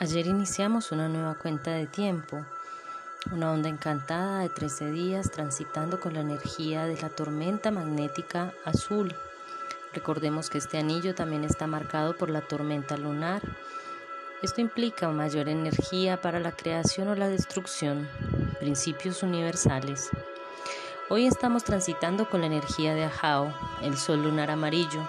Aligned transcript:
Ayer 0.00 0.26
iniciamos 0.26 0.92
una 0.92 1.10
nueva 1.10 1.34
cuenta 1.34 1.72
de 1.72 1.86
tiempo, 1.86 2.42
una 3.32 3.52
onda 3.52 3.68
encantada 3.68 4.38
de 4.38 4.48
13 4.48 4.92
días 4.92 5.30
transitando 5.30 6.00
con 6.00 6.14
la 6.14 6.22
energía 6.22 6.86
de 6.86 6.98
la 7.02 7.10
tormenta 7.10 7.70
magnética 7.70 8.54
azul. 8.64 9.14
Recordemos 9.92 10.48
que 10.48 10.56
este 10.56 10.78
anillo 10.78 11.14
también 11.14 11.44
está 11.44 11.66
marcado 11.66 12.16
por 12.16 12.30
la 12.30 12.40
tormenta 12.40 12.96
lunar. 12.96 13.42
Esto 14.40 14.62
implica 14.62 15.06
mayor 15.10 15.50
energía 15.50 16.18
para 16.18 16.40
la 16.40 16.52
creación 16.52 17.08
o 17.08 17.14
la 17.14 17.28
destrucción, 17.28 18.08
principios 18.58 19.22
universales. 19.22 20.08
Hoy 21.10 21.26
estamos 21.26 21.62
transitando 21.62 22.26
con 22.30 22.40
la 22.40 22.46
energía 22.46 22.94
de 22.94 23.04
Ajao, 23.04 23.54
el 23.82 23.98
sol 23.98 24.22
lunar 24.22 24.50
amarillo 24.50 25.06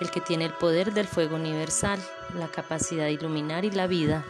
el 0.00 0.10
que 0.10 0.20
tiene 0.20 0.46
el 0.46 0.52
poder 0.52 0.92
del 0.92 1.06
fuego 1.06 1.36
universal, 1.36 2.00
la 2.34 2.48
capacidad 2.48 3.04
de 3.04 3.12
iluminar 3.12 3.64
y 3.64 3.70
la 3.70 3.86
vida. 3.86 4.24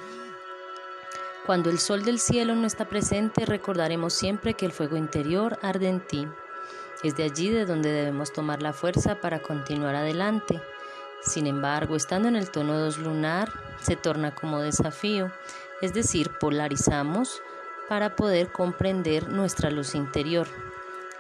Cuando 1.47 1.71
el 1.71 1.79
sol 1.79 2.05
del 2.05 2.21
cielo 2.21 2.55
no 2.55 2.67
está 2.67 2.85
presente, 2.85 3.47
recordaremos 3.47 4.13
siempre 4.13 4.55
que 4.55 4.67
el 4.67 4.73
fuego 4.73 4.97
interior 4.97 5.59
arde 5.63 5.89
en 5.89 6.01
ti. 6.01 6.29
Es 7.03 7.17
de 7.17 7.25
allí 7.25 7.51
de 7.51 7.67
donde 7.67 7.91
debemos 7.91 8.33
tomar 8.33 8.63
la 8.63 8.73
fuerza 8.73 9.17
para 9.21 9.43
continuar 9.43 9.97
adelante. 9.97 10.63
Sin 11.21 11.47
embargo, 11.47 11.97
estando 11.97 12.29
en 12.29 12.37
el 12.37 12.51
tono 12.51 12.79
2 12.79 12.99
lunar, 12.99 13.53
se 13.81 13.97
torna 13.97 14.35
como 14.35 14.61
desafío, 14.61 15.33
es 15.81 15.93
decir, 15.93 16.31
polarizamos 16.39 17.43
para 17.89 18.15
poder 18.15 18.53
comprender 18.53 19.29
nuestra 19.29 19.71
luz 19.71 19.95
interior, 19.97 20.47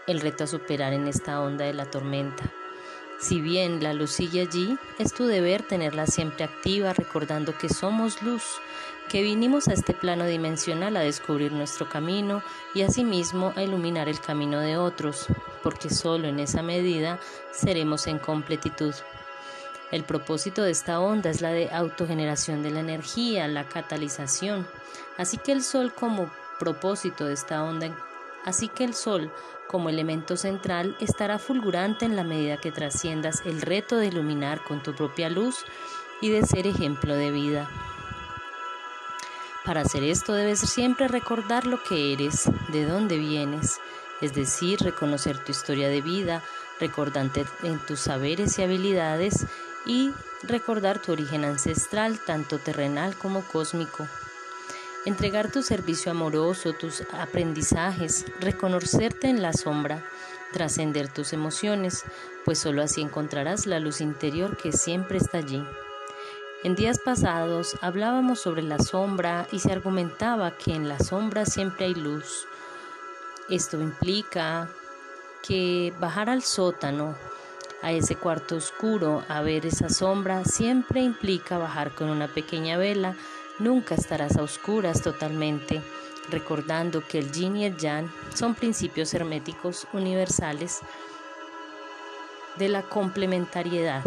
el 0.07 0.21
reto 0.21 0.45
a 0.45 0.47
superar 0.47 0.93
en 0.93 1.09
esta 1.09 1.41
onda 1.41 1.65
de 1.65 1.75
la 1.75 1.91
tormenta. 1.91 2.45
Si 3.23 3.41
bien 3.41 3.81
la 3.85 3.95
luz 3.95 4.11
sigue 4.11 4.41
allí, 4.41 4.77
es 4.99 5.15
tu 5.15 5.27
deber 5.27 5.63
tenerla 5.63 6.09
siempre 6.09 6.43
activa 6.43 6.93
recordando 6.93 7.57
que 7.57 7.69
somos 7.69 8.21
luz, 8.21 8.43
que 9.09 9.23
vinimos 9.23 9.69
a 9.69 9.75
este 9.75 9.95
plano 9.95 10.27
dimensional 10.27 10.97
a 10.97 11.03
descubrir 11.03 11.53
nuestro 11.53 11.89
camino 11.89 12.43
y 12.75 12.83
asimismo 12.83 13.53
a 13.55 13.63
iluminar 13.63 14.09
el 14.09 14.19
camino 14.19 14.59
de 14.59 14.77
otros, 14.77 15.29
porque 15.63 15.89
solo 15.89 16.27
en 16.27 16.41
esa 16.41 16.63
medida 16.63 17.21
seremos 17.53 18.09
en 18.09 18.19
completitud. 18.19 18.93
El 19.93 20.03
propósito 20.03 20.65
de 20.65 20.73
esta 20.73 20.99
onda 20.99 21.31
es 21.31 21.41
la 21.41 21.51
de 21.51 21.71
autogeneración 21.71 22.65
de 22.65 22.73
la 22.73 22.81
energía, 22.81 23.47
la 23.47 23.69
catalización. 23.69 24.67
Así 25.17 25.39
que 25.39 25.53
el 25.53 25.63
sol 25.63 25.93
como 25.95 26.29
propósito 26.59 27.27
de 27.27 27.35
esta 27.35 27.63
onda 27.63 27.87
Así 28.45 28.69
que 28.69 28.85
el 28.85 28.95
Sol, 28.95 29.33
como 29.69 29.89
elemento 29.89 30.37
central, 30.37 30.97
estará 31.01 31.39
fulgurante 31.39 32.05
en 32.05 32.17
la 32.17 32.25
medida 32.25 32.59
que 32.59 32.73
trasciendas 32.73 33.43
el 33.47 33.63
reto 33.63 33.97
de 33.97 34.09
iluminar 34.09 34.63
con 34.65 34.83
tu 34.83 34.95
propia 34.95 35.31
luz 35.31 35.65
y 36.21 36.31
de 36.31 36.45
ser 36.45 36.67
ejemplo 36.67 37.15
de 37.15 37.31
vida. 37.31 37.71
Para 39.65 39.83
hacer 39.83 40.03
esto 40.03 40.33
debes 40.33 40.59
siempre 40.59 41.07
recordar 41.07 41.67
lo 41.67 41.83
que 41.83 42.13
eres, 42.13 42.51
de 42.69 42.85
dónde 42.85 43.17
vienes, 43.17 43.79
es 44.21 44.35
decir, 44.35 44.81
reconocer 44.81 45.39
tu 45.39 45.53
historia 45.53 45.89
de 45.89 46.01
vida, 46.01 46.43
recordarte 46.81 47.45
en 47.63 47.79
tus 47.79 48.01
saberes 48.01 48.59
y 48.59 48.63
habilidades 48.63 49.47
y 49.87 50.13
recordar 50.43 51.01
tu 51.01 51.13
origen 51.13 51.45
ancestral, 51.45 52.19
tanto 52.19 52.59
terrenal 52.59 53.17
como 53.17 53.43
cósmico 53.43 54.09
entregar 55.05 55.51
tu 55.51 55.63
servicio 55.63 56.13
amoroso, 56.13 56.73
tus 56.73 57.03
aprendizajes, 57.13 58.27
reconocerte 58.41 59.29
en 59.29 59.43
la 59.43 59.53
sombra, 59.53 60.05
trascender 60.53 61.09
tus 61.09 61.33
emociones, 61.33 62.05
pues 62.45 62.59
sólo 62.59 62.83
así 62.83 63.01
encontrarás 63.01 63.67
la 63.67 63.81
luz 63.81 64.01
interior 64.01 64.57
que 64.57 64.73
siempre 64.73 65.19
está 65.19 65.39
allí. 65.39 65.65
En 66.65 66.77
días 66.77 67.01
pasados 67.01 67.77
hablábamos 67.81 68.41
sobre 68.41 68.63
la 68.63 68.79
sombra 68.79 69.49
y 69.51 69.59
se 69.59 69.73
argumentaba 69.73 70.57
que 70.57 70.75
en 70.75 70.89
la 70.89 70.99
sombra 71.01 71.45
siempre 71.45 71.87
hay 71.87 71.95
luz. 71.95 72.47
Esto 73.49 73.81
implica 73.81 74.69
que 75.43 75.93
bajar 75.99 76.31
al 76.31 76.43
sótano, 76.43 77.17
a 77.83 77.91
ese 77.91 78.15
cuarto 78.15 78.55
oscuro, 78.57 79.25
a 79.29 79.43
ver 79.43 79.67
esa 79.67 79.89
sombra, 79.89 80.45
siempre 80.45 81.01
implica 81.01 81.59
bajar 81.59 81.91
con 81.97 82.11
una 82.11 82.29
pequeña 82.29 82.79
vela 82.79 83.17
Nunca 83.59 83.95
estarás 83.95 84.37
a 84.37 84.43
oscuras 84.43 85.03
totalmente, 85.03 85.83
recordando 86.31 87.07
que 87.07 87.19
el 87.19 87.33
yin 87.33 87.57
y 87.57 87.65
el 87.67 87.77
yang 87.77 88.11
son 88.35 88.55
principios 88.55 89.13
herméticos 89.15 89.87
universales 89.93 90.81
de 92.57 92.69
la 92.69 92.83
complementariedad. 92.83 94.03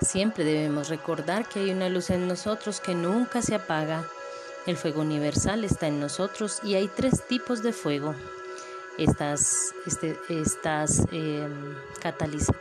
Siempre 0.00 0.44
debemos 0.44 0.88
recordar 0.88 1.48
que 1.48 1.60
hay 1.60 1.70
una 1.70 1.88
luz 1.88 2.10
en 2.10 2.28
nosotros 2.28 2.80
que 2.80 2.94
nunca 2.94 3.40
se 3.40 3.54
apaga. 3.54 4.04
El 4.66 4.76
fuego 4.76 5.00
universal 5.00 5.64
está 5.64 5.86
en 5.86 6.00
nosotros 6.00 6.60
y 6.62 6.74
hay 6.74 6.88
tres 6.88 7.26
tipos 7.26 7.62
de 7.62 7.72
fuego. 7.72 8.14
Estas, 8.98 9.74
este, 9.86 10.18
em, 11.10 11.74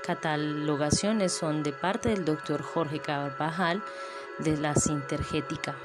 catalogaciones 0.02 1.32
son 1.32 1.64
de 1.64 1.74
parte 1.74 2.10
del 2.10 2.26
doctor 2.26 2.62
Jorge 2.64 3.00
Carvajal, 3.00 3.84
de 4.40 4.58
la 4.58 4.76
sintergética. 4.76 5.76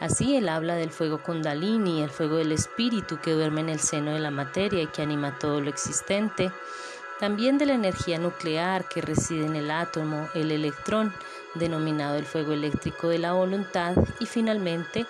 Así 0.00 0.36
él 0.36 0.48
habla 0.48 0.76
del 0.76 0.90
fuego 0.90 1.22
kundalini, 1.22 2.02
el 2.02 2.10
fuego 2.10 2.36
del 2.36 2.52
espíritu 2.52 3.18
que 3.18 3.32
duerme 3.32 3.62
en 3.62 3.68
el 3.68 3.80
seno 3.80 4.12
de 4.12 4.20
la 4.20 4.30
materia 4.30 4.82
y 4.82 4.86
que 4.86 5.02
anima 5.02 5.38
todo 5.38 5.60
lo 5.60 5.68
existente. 5.68 6.52
También 7.18 7.58
de 7.58 7.66
la 7.66 7.74
energía 7.74 8.18
nuclear 8.18 8.88
que 8.88 9.00
reside 9.00 9.44
en 9.44 9.56
el 9.56 9.72
átomo, 9.72 10.28
el 10.34 10.52
electrón, 10.52 11.12
denominado 11.54 12.16
el 12.16 12.26
fuego 12.26 12.52
eléctrico 12.52 13.08
de 13.08 13.18
la 13.18 13.32
voluntad. 13.32 13.96
Y 14.20 14.26
finalmente 14.26 15.04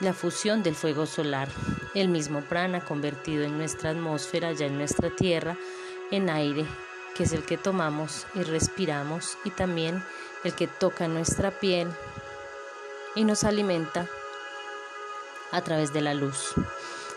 la 0.00 0.12
fusión 0.12 0.64
del 0.64 0.74
fuego 0.74 1.06
solar, 1.06 1.48
el 1.94 2.08
mismo 2.08 2.40
prana 2.40 2.80
convertido 2.80 3.44
en 3.44 3.56
nuestra 3.56 3.90
atmósfera, 3.90 4.50
ya 4.50 4.66
en 4.66 4.76
nuestra 4.76 5.10
tierra, 5.10 5.56
en 6.10 6.28
aire, 6.28 6.66
que 7.14 7.22
es 7.22 7.32
el 7.32 7.44
que 7.44 7.58
tomamos 7.58 8.26
y 8.34 8.42
respiramos 8.42 9.38
y 9.44 9.50
también 9.50 10.02
el 10.44 10.54
que 10.54 10.66
toca 10.66 11.08
nuestra 11.08 11.50
piel 11.50 11.88
y 13.14 13.24
nos 13.24 13.44
alimenta 13.44 14.06
a 15.50 15.60
través 15.62 15.92
de 15.92 16.00
la 16.00 16.14
luz. 16.14 16.54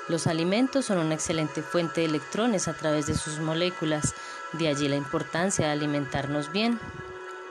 Los 0.08 0.28
alimentos 0.28 0.86
son 0.86 1.00
una 1.00 1.16
excelente 1.16 1.64
fuente 1.64 2.02
de 2.02 2.08
electrones 2.08 2.68
a 2.68 2.74
través 2.74 3.08
de 3.08 3.16
sus 3.16 3.40
moléculas, 3.40 4.14
de 4.53 4.68
allí 4.68 4.88
la 4.88 4.97
importancia 4.97 5.66
de 5.66 5.72
alimentarnos 5.72 6.52
bien. 6.52 6.80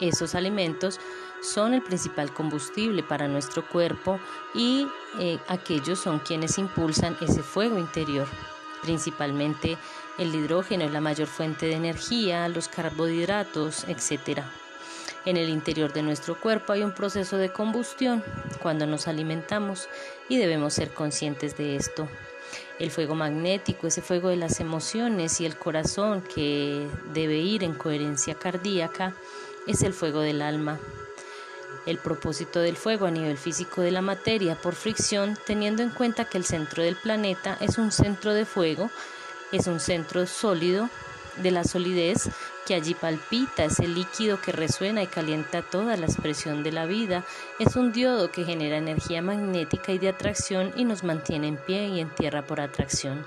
Esos 0.00 0.36
alimentos 0.36 1.00
son 1.40 1.74
el 1.74 1.82
principal 1.82 2.32
combustible 2.32 3.02
para 3.02 3.26
nuestro 3.26 3.66
cuerpo 3.68 4.20
y 4.54 4.86
eh, 5.18 5.38
aquellos 5.48 5.98
son 5.98 6.20
quienes 6.20 6.58
impulsan 6.58 7.16
ese 7.20 7.42
fuego 7.42 7.78
interior. 7.78 8.28
Principalmente 8.82 9.76
el 10.18 10.34
hidrógeno 10.34 10.84
es 10.84 10.92
la 10.92 11.00
mayor 11.00 11.26
fuente 11.26 11.66
de 11.66 11.74
energía, 11.74 12.48
los 12.48 12.68
carbohidratos, 12.68 13.84
etc. 13.88 14.42
En 15.26 15.38
el 15.38 15.48
interior 15.48 15.92
de 15.92 16.02
nuestro 16.02 16.38
cuerpo 16.38 16.72
hay 16.72 16.82
un 16.82 16.92
proceso 16.92 17.38
de 17.38 17.50
combustión 17.50 18.22
cuando 18.60 18.86
nos 18.86 19.08
alimentamos 19.08 19.88
y 20.28 20.36
debemos 20.36 20.74
ser 20.74 20.90
conscientes 20.90 21.56
de 21.56 21.76
esto. 21.76 22.08
El 22.78 22.90
fuego 22.90 23.14
magnético, 23.14 23.86
ese 23.86 24.02
fuego 24.02 24.28
de 24.28 24.36
las 24.36 24.60
emociones 24.60 25.40
y 25.40 25.46
el 25.46 25.56
corazón 25.56 26.22
que 26.22 26.86
debe 27.14 27.38
ir 27.38 27.64
en 27.64 27.72
coherencia 27.72 28.34
cardíaca, 28.34 29.14
es 29.66 29.82
el 29.82 29.94
fuego 29.94 30.20
del 30.20 30.42
alma. 30.42 30.78
El 31.86 31.98
propósito 31.98 32.60
del 32.60 32.76
fuego 32.76 33.06
a 33.06 33.10
nivel 33.10 33.38
físico 33.38 33.80
de 33.80 33.92
la 33.92 34.02
materia 34.02 34.56
por 34.56 34.74
fricción, 34.74 35.38
teniendo 35.46 35.82
en 35.82 35.90
cuenta 35.90 36.26
que 36.26 36.36
el 36.36 36.44
centro 36.44 36.82
del 36.82 36.96
planeta 36.96 37.56
es 37.60 37.78
un 37.78 37.92
centro 37.92 38.34
de 38.34 38.44
fuego, 38.44 38.90
es 39.52 39.66
un 39.68 39.80
centro 39.80 40.26
sólido 40.26 40.90
de 41.36 41.50
la 41.50 41.64
solidez 41.64 42.30
que 42.66 42.74
allí 42.74 42.94
palpita, 42.94 43.64
ese 43.64 43.86
líquido 43.86 44.40
que 44.40 44.52
resuena 44.52 45.02
y 45.02 45.06
calienta 45.06 45.62
toda 45.62 45.96
la 45.96 46.06
expresión 46.06 46.62
de 46.62 46.72
la 46.72 46.86
vida, 46.86 47.24
es 47.58 47.76
un 47.76 47.92
diodo 47.92 48.30
que 48.30 48.44
genera 48.44 48.76
energía 48.76 49.22
magnética 49.22 49.92
y 49.92 49.98
de 49.98 50.08
atracción 50.08 50.72
y 50.76 50.84
nos 50.84 51.04
mantiene 51.04 51.48
en 51.48 51.56
pie 51.56 51.88
y 51.88 52.00
en 52.00 52.10
tierra 52.10 52.42
por 52.42 52.60
atracción. 52.60 53.24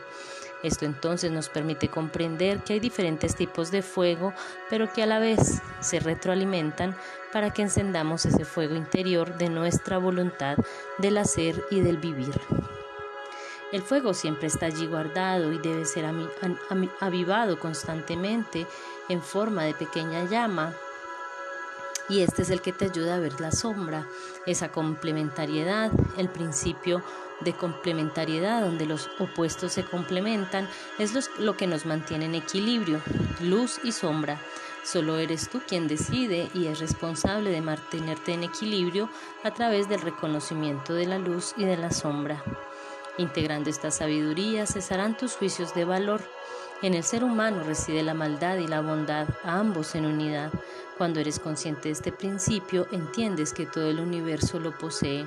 Esto 0.64 0.86
entonces 0.86 1.32
nos 1.32 1.50
permite 1.50 1.88
comprender 1.88 2.60
que 2.64 2.74
hay 2.74 2.80
diferentes 2.80 3.36
tipos 3.36 3.70
de 3.70 3.84
fuego, 3.84 4.34
pero 4.70 4.92
que 4.92 5.04
a 5.04 5.06
la 5.06 5.20
vez 5.20 5.62
se 5.82 6.00
retroalimentan 6.00 6.96
para 7.32 7.52
que 7.52 7.62
encendamos 7.62 8.26
ese 8.26 8.44
fuego 8.44 8.76
interior 8.76 9.38
de 9.38 9.50
nuestra 9.50 10.00
voluntad 10.00 10.58
del 10.98 11.18
hacer 11.18 11.64
y 11.70 11.82
del 11.82 11.98
vivir. 11.98 12.34
El 13.74 13.82
fuego 13.82 14.14
siempre 14.14 14.48
está 14.48 14.68
allí 14.68 14.88
guardado 14.88 15.52
y 15.52 15.58
debe 15.58 15.86
ser 15.86 16.06
avivado 17.02 17.60
constantemente 17.60 18.66
en 19.10 19.22
forma 19.22 19.64
de 19.64 19.74
pequeña 19.74 20.24
llama. 20.24 20.74
Y 22.08 22.22
este 22.22 22.44
es 22.44 22.50
el 22.50 22.62
que 22.62 22.72
te 22.72 22.86
ayuda 22.86 23.16
a 23.16 23.20
ver 23.20 23.42
la 23.42 23.52
sombra, 23.52 24.08
esa 24.46 24.72
complementariedad, 24.72 25.92
el 26.18 26.30
principio 26.30 27.04
de 27.42 27.54
complementariedad 27.54 28.62
donde 28.62 28.86
los 28.86 29.10
opuestos 29.20 29.74
se 29.74 29.84
complementan, 29.84 30.70
es 30.98 31.30
lo 31.38 31.58
que 31.58 31.68
nos 31.68 31.86
mantiene 31.86 32.26
en 32.26 32.36
equilibrio, 32.36 33.02
luz 33.42 33.82
y 33.84 33.92
sombra. 33.92 34.40
Solo 34.86 35.18
eres 35.18 35.50
tú 35.50 35.62
quien 35.68 35.90
decide 35.90 36.50
y 36.54 36.68
es 36.68 36.80
responsable 36.80 37.52
de 37.52 37.62
mantenerte 37.62 38.32
en 38.32 38.44
equilibrio 38.44 39.10
a 39.44 39.52
través 39.52 39.90
del 39.90 40.00
reconocimiento 40.00 40.94
de 40.94 41.08
la 41.08 41.20
luz 41.20 41.54
y 41.58 41.66
de 41.66 41.76
la 41.76 41.92
sombra. 41.92 42.42
Integrando 43.18 43.70
esta 43.70 43.92
sabiduría 43.92 44.66
cesarán 44.66 45.18
tus 45.18 45.36
juicios 45.36 45.74
de 45.74 45.86
valor. 45.86 46.22
En 46.82 46.94
el 46.94 47.04
ser 47.04 47.24
humano 47.24 47.64
reside 47.64 48.04
la 48.04 48.14
maldad 48.14 48.58
y 48.58 48.68
la 48.68 48.82
bondad, 48.82 49.28
ambos 49.44 49.96
en 49.96 50.06
unidad. 50.06 50.52
Cuando 50.98 51.20
eres 51.20 51.40
consciente 51.40 51.90
de 51.90 51.94
este 51.94 52.12
principio, 52.12 52.88
entiendes 52.92 53.54
que 53.54 53.66
todo 53.66 53.90
el 53.90 54.00
universo 54.00 54.60
lo 54.60 54.78
posee. 54.78 55.26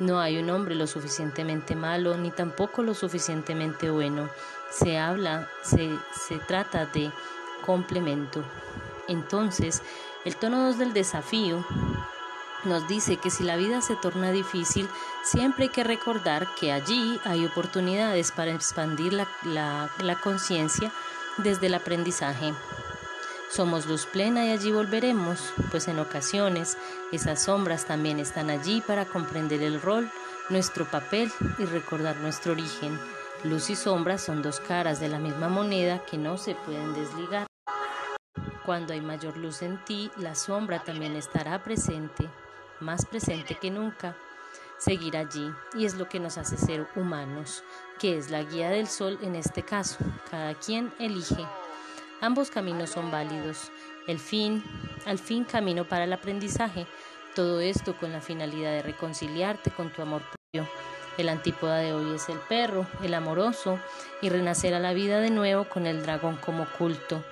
No 0.00 0.20
hay 0.20 0.38
un 0.38 0.50
hombre 0.50 0.74
lo 0.74 0.86
suficientemente 0.86 1.76
malo 1.76 2.16
ni 2.16 2.30
tampoco 2.30 2.82
lo 2.82 2.94
suficientemente 2.94 3.90
bueno. 3.90 4.28
Se 4.70 4.98
habla, 4.98 5.48
se, 5.62 5.90
se 6.12 6.38
trata 6.38 6.86
de 6.86 7.12
complemento. 7.64 8.44
Entonces, 9.06 9.82
el 10.24 10.36
tono 10.36 10.64
2 10.66 10.78
del 10.78 10.92
desafío 10.92 11.64
nos 12.64 12.86
dice 12.88 13.16
que 13.16 13.30
si 13.30 13.44
la 13.44 13.56
vida 13.56 13.80
se 13.80 13.96
torna 13.96 14.30
difícil, 14.30 14.88
siempre 15.22 15.64
hay 15.64 15.70
que 15.70 15.84
recordar 15.84 16.48
que 16.58 16.72
allí 16.72 17.20
hay 17.24 17.44
oportunidades 17.44 18.32
para 18.32 18.52
expandir 18.52 19.12
la, 19.12 19.28
la 19.98 20.20
conciencia 20.20 20.92
desde 21.38 21.66
el 21.66 21.74
aprendizaje. 21.74 22.52
Somos 23.50 23.86
luz 23.86 24.06
plena 24.06 24.44
y 24.44 24.50
allí 24.50 24.72
volveremos, 24.72 25.52
pues 25.70 25.88
en 25.88 25.98
ocasiones 25.98 26.76
esas 27.12 27.44
sombras 27.44 27.86
también 27.86 28.18
están 28.18 28.50
allí 28.50 28.82
para 28.82 29.06
comprender 29.06 29.62
el 29.62 29.80
rol, 29.80 30.10
nuestro 30.50 30.84
papel 30.84 31.32
y 31.58 31.64
recordar 31.64 32.16
nuestro 32.16 32.52
origen. 32.52 32.98
Luz 33.44 33.70
y 33.70 33.76
sombra 33.76 34.18
son 34.18 34.42
dos 34.42 34.60
caras 34.60 35.00
de 35.00 35.08
la 35.08 35.18
misma 35.18 35.48
moneda 35.48 36.04
que 36.04 36.18
no 36.18 36.36
se 36.36 36.56
pueden 36.56 36.92
desligar. 36.92 37.46
Cuando 38.66 38.92
hay 38.92 39.00
mayor 39.00 39.38
luz 39.38 39.62
en 39.62 39.82
ti, 39.84 40.10
la 40.18 40.34
sombra 40.34 40.84
también 40.84 41.16
estará 41.16 41.62
presente, 41.62 42.28
más 42.80 43.04
presente 43.06 43.54
que 43.54 43.70
nunca. 43.70 44.16
Seguir 44.78 45.16
allí, 45.16 45.52
y 45.74 45.84
es 45.84 45.94
lo 45.94 46.08
que 46.08 46.20
nos 46.20 46.38
hace 46.38 46.56
ser 46.56 46.86
humanos, 46.94 47.64
que 47.98 48.16
es 48.16 48.30
la 48.30 48.42
guía 48.42 48.70
del 48.70 48.86
sol 48.86 49.18
en 49.22 49.34
este 49.34 49.62
caso. 49.62 49.98
Cada 50.30 50.54
quien 50.54 50.92
elige. 50.98 51.44
Ambos 52.20 52.50
caminos 52.50 52.90
son 52.90 53.10
válidos. 53.10 53.72
El 54.06 54.18
fin, 54.18 54.62
al 55.04 55.18
fin 55.18 55.44
camino 55.44 55.84
para 55.84 56.04
el 56.04 56.12
aprendizaje. 56.12 56.86
Todo 57.34 57.60
esto 57.60 57.96
con 57.98 58.12
la 58.12 58.20
finalidad 58.20 58.72
de 58.72 58.82
reconciliarte 58.82 59.70
con 59.70 59.92
tu 59.92 60.02
amor 60.02 60.22
propio. 60.22 60.70
El 61.18 61.28
antípoda 61.28 61.78
de 61.78 61.92
hoy 61.92 62.14
es 62.14 62.28
el 62.28 62.38
perro, 62.38 62.86
el 63.02 63.12
amoroso, 63.12 63.80
y 64.22 64.28
renacer 64.30 64.72
a 64.72 64.78
la 64.78 64.92
vida 64.92 65.20
de 65.20 65.30
nuevo 65.30 65.64
con 65.64 65.86
el 65.86 66.02
dragón 66.02 66.36
como 66.36 66.64
culto. 66.78 67.24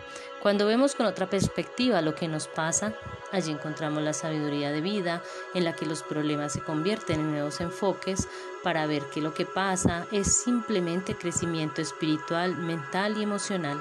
Cuando 0.43 0.67
vemos 0.67 0.94
con 0.97 1.06
otra 1.06 1.31
perspectiva 1.31 2.03
lo 2.03 2.15
que 2.15 2.27
nos 2.27 2.49
pasa, 2.49 2.93
allí 3.33 3.53
encontramos 3.53 4.03
la 4.03 4.12
sabiduría 4.12 4.71
de 4.71 4.81
vida 4.81 5.23
en 5.55 5.65
la 5.65 5.75
que 5.75 5.87
los 5.87 6.03
problemas 6.03 6.53
se 6.53 6.61
convierten 6.61 7.21
en 7.21 7.31
nuevos 7.31 7.61
enfoques 7.61 8.29
para 8.65 8.87
ver 8.87 9.05
que 9.05 9.21
lo 9.21 9.35
que 9.35 9.47
pasa 9.47 10.06
es 10.11 10.37
simplemente 10.37 11.17
crecimiento 11.17 11.81
espiritual, 11.81 12.56
mental 12.56 13.17
y 13.17 13.23
emocional. 13.23 13.81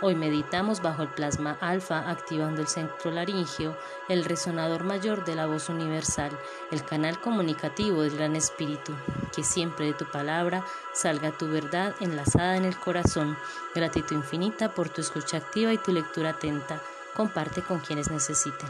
Hoy 0.00 0.14
meditamos 0.14 0.80
bajo 0.80 1.02
el 1.02 1.08
plasma 1.08 1.58
alfa 1.60 2.08
activando 2.08 2.60
el 2.60 2.68
centro 2.68 3.10
laringio, 3.10 3.76
el 4.08 4.24
resonador 4.24 4.84
mayor 4.84 5.24
de 5.24 5.34
la 5.34 5.46
voz 5.46 5.68
universal, 5.68 6.30
el 6.70 6.84
canal 6.84 7.20
comunicativo 7.20 8.02
del 8.02 8.16
Gran 8.16 8.36
Espíritu. 8.36 8.94
Que 9.34 9.42
siempre 9.42 9.86
de 9.86 9.94
tu 9.94 10.08
palabra 10.08 10.64
salga 10.94 11.32
tu 11.32 11.48
verdad 11.48 11.96
enlazada 11.98 12.56
en 12.56 12.64
el 12.64 12.78
corazón. 12.78 13.36
Gratitud 13.74 14.14
infinita 14.14 14.72
por 14.72 14.88
tu 14.88 15.00
escucha 15.00 15.38
activa 15.38 15.72
y 15.72 15.78
tu 15.78 15.90
lectura 15.90 16.30
atenta. 16.30 16.80
Comparte 17.16 17.62
con 17.62 17.80
quienes 17.80 18.08
necesiten. 18.08 18.68